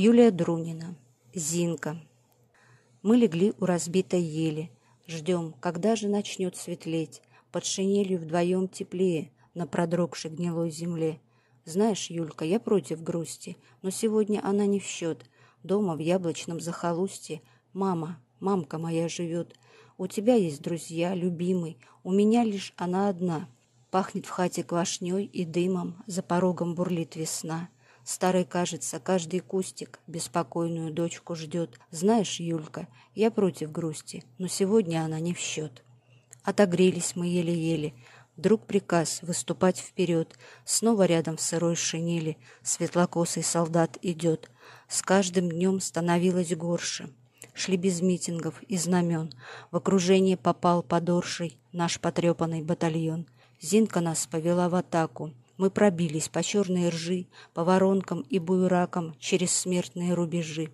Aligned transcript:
Юлия 0.00 0.30
Друнина. 0.30 0.94
Зинка. 1.34 2.00
Мы 3.02 3.16
легли 3.16 3.52
у 3.58 3.64
разбитой 3.64 4.22
ели. 4.22 4.70
Ждем, 5.08 5.56
когда 5.58 5.96
же 5.96 6.06
начнет 6.06 6.54
светлеть. 6.54 7.20
Под 7.50 7.64
шинелью 7.64 8.20
вдвоем 8.20 8.68
теплее 8.68 9.32
на 9.54 9.66
продрогшей 9.66 10.30
гнилой 10.30 10.70
земле. 10.70 11.20
Знаешь, 11.64 12.10
Юлька, 12.10 12.44
я 12.44 12.60
против 12.60 13.02
грусти, 13.02 13.56
но 13.82 13.90
сегодня 13.90 14.40
она 14.44 14.66
не 14.66 14.78
в 14.78 14.84
счет. 14.84 15.28
Дома 15.64 15.96
в 15.96 15.98
яблочном 15.98 16.60
захолустье 16.60 17.42
мама, 17.72 18.22
мамка 18.38 18.78
моя 18.78 19.08
живет. 19.08 19.56
У 19.96 20.06
тебя 20.06 20.36
есть 20.36 20.62
друзья, 20.62 21.12
любимый, 21.12 21.76
у 22.04 22.12
меня 22.12 22.44
лишь 22.44 22.72
она 22.76 23.08
одна. 23.08 23.48
Пахнет 23.90 24.26
в 24.26 24.30
хате 24.30 24.62
квашней 24.62 25.24
и 25.24 25.44
дымом, 25.44 25.96
за 26.06 26.22
порогом 26.22 26.76
бурлит 26.76 27.16
весна. 27.16 27.68
Старый, 28.08 28.46
кажется, 28.46 29.00
каждый 29.00 29.40
кустик 29.40 30.00
беспокойную 30.06 30.90
дочку 30.90 31.34
ждет. 31.34 31.78
Знаешь, 31.90 32.40
Юлька, 32.40 32.88
я 33.14 33.30
против 33.30 33.70
грусти, 33.70 34.24
но 34.38 34.48
сегодня 34.48 35.04
она 35.04 35.20
не 35.20 35.34
в 35.34 35.38
счет. 35.38 35.84
Отогрелись 36.42 37.16
мы 37.16 37.26
еле-еле. 37.26 37.92
Вдруг 38.34 38.64
приказ 38.64 39.20
выступать 39.20 39.76
вперед. 39.76 40.38
Снова 40.64 41.04
рядом 41.04 41.36
в 41.36 41.42
сырой 41.42 41.76
шинели 41.76 42.38
светлокосый 42.62 43.42
солдат 43.42 43.98
идет. 44.00 44.50
С 44.88 45.02
каждым 45.02 45.50
днем 45.50 45.78
становилось 45.78 46.56
горше. 46.56 47.10
Шли 47.52 47.76
без 47.76 48.00
митингов 48.00 48.62
и 48.62 48.78
знамен. 48.78 49.34
В 49.70 49.76
окружение 49.76 50.38
попал 50.38 50.82
подорший 50.82 51.58
наш 51.72 52.00
потрепанный 52.00 52.62
батальон. 52.62 53.26
Зинка 53.60 54.00
нас 54.00 54.26
повела 54.26 54.70
в 54.70 54.76
атаку. 54.76 55.34
Мы 55.58 55.70
пробились 55.70 56.28
по 56.28 56.42
черной 56.42 56.88
ржи, 56.88 57.26
по 57.52 57.64
воронкам 57.64 58.20
и 58.20 58.38
буеракам 58.38 59.14
через 59.18 59.50
смертные 59.50 60.14
рубежи. 60.14 60.70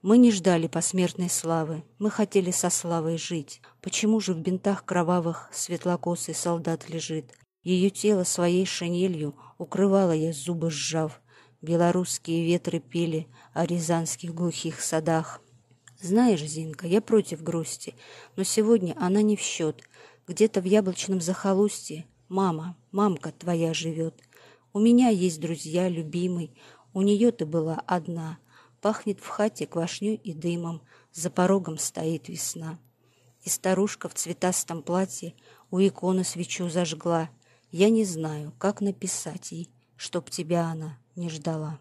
Мы 0.00 0.18
не 0.18 0.32
ждали 0.32 0.66
посмертной 0.66 1.28
славы, 1.28 1.84
мы 1.98 2.10
хотели 2.10 2.50
со 2.50 2.70
славой 2.70 3.18
жить. 3.18 3.60
Почему 3.82 4.18
же 4.20 4.32
в 4.32 4.38
бинтах 4.38 4.84
кровавых 4.84 5.50
светлокосый 5.52 6.34
солдат 6.34 6.88
лежит? 6.88 7.34
Ее 7.62 7.90
тело 7.90 8.24
своей 8.24 8.64
шинелью 8.64 9.36
укрывала 9.58 10.12
я, 10.12 10.32
зубы 10.32 10.70
сжав. 10.70 11.20
Белорусские 11.60 12.44
ветры 12.44 12.80
пели 12.80 13.28
о 13.52 13.66
рязанских 13.66 14.34
глухих 14.34 14.80
садах. 14.80 15.40
Знаешь, 16.00 16.42
Зинка, 16.42 16.88
я 16.88 17.00
против 17.00 17.42
грусти, 17.44 17.94
но 18.34 18.42
сегодня 18.42 18.96
она 18.98 19.22
не 19.22 19.36
в 19.36 19.40
счет. 19.40 19.84
Где-то 20.26 20.60
в 20.60 20.64
яблочном 20.64 21.20
захолустье 21.20 22.06
Мама, 22.28 22.76
мамка 22.92 23.32
твоя 23.32 23.74
живет. 23.74 24.14
У 24.72 24.78
меня 24.78 25.08
есть 25.08 25.40
друзья, 25.40 25.88
любимый. 25.88 26.54
У 26.94 27.02
нее 27.02 27.32
ты 27.32 27.44
была 27.44 27.82
одна. 27.86 28.38
Пахнет 28.80 29.20
в 29.20 29.26
хате 29.26 29.66
квашней 29.66 30.14
и 30.14 30.32
дымом. 30.32 30.82
За 31.12 31.30
порогом 31.30 31.78
стоит 31.78 32.28
весна. 32.28 32.78
И 33.42 33.48
старушка 33.48 34.08
в 34.08 34.14
цветастом 34.14 34.82
платье 34.82 35.34
у 35.70 35.78
иконы 35.80 36.24
свечу 36.24 36.68
зажгла. 36.68 37.30
Я 37.70 37.90
не 37.90 38.04
знаю, 38.04 38.52
как 38.58 38.80
написать 38.80 39.52
ей, 39.52 39.70
чтоб 39.96 40.30
тебя 40.30 40.66
она 40.66 40.98
не 41.16 41.28
ждала. 41.28 41.80